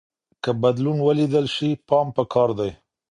[0.43, 2.71] که بدلون ولیدل شي پام پکار دی.